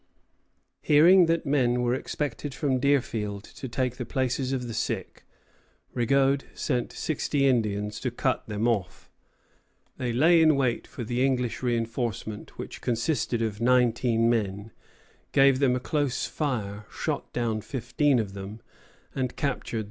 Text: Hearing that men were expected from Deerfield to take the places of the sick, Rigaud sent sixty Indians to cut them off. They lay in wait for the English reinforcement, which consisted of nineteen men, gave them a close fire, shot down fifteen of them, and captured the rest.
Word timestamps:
Hearing 0.81 1.27
that 1.27 1.45
men 1.45 1.83
were 1.83 1.93
expected 1.93 2.55
from 2.55 2.79
Deerfield 2.79 3.43
to 3.43 3.69
take 3.69 3.97
the 3.97 4.03
places 4.03 4.51
of 4.51 4.67
the 4.67 4.73
sick, 4.73 5.27
Rigaud 5.93 6.39
sent 6.55 6.91
sixty 6.91 7.45
Indians 7.45 7.99
to 7.99 8.09
cut 8.09 8.47
them 8.47 8.67
off. 8.67 9.11
They 9.97 10.11
lay 10.11 10.41
in 10.41 10.55
wait 10.55 10.87
for 10.87 11.03
the 11.03 11.23
English 11.23 11.61
reinforcement, 11.61 12.57
which 12.57 12.81
consisted 12.81 13.43
of 13.43 13.61
nineteen 13.61 14.27
men, 14.27 14.71
gave 15.33 15.59
them 15.59 15.75
a 15.75 15.79
close 15.79 16.25
fire, 16.25 16.87
shot 16.89 17.31
down 17.31 17.61
fifteen 17.61 18.17
of 18.17 18.33
them, 18.33 18.59
and 19.13 19.35
captured 19.35 19.69
the 19.69 19.77
rest. 19.77 19.79